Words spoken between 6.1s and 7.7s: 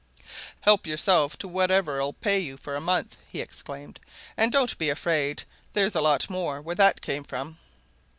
more where that came from."